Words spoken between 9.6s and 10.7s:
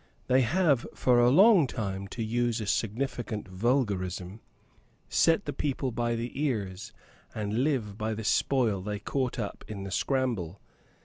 in the scramble.